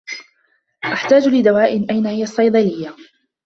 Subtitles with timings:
[0.85, 1.89] أحتاج لدواء.
[1.89, 2.95] أين هي الصّيدليّة؟